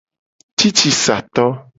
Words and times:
Cicisato. 0.59 1.45